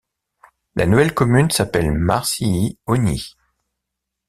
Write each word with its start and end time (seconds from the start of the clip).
La 0.73 0.87
nouvelle 0.87 1.13
commune 1.13 1.51
s'appelle 1.51 1.91
Marcilly-Ogny. 1.91 3.35